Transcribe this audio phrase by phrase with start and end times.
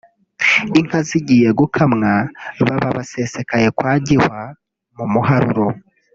[0.79, 2.11] inka zigiye gukamwa
[2.65, 4.39] baba basesekaye kwa Gihwa
[4.97, 5.65] mu muharuro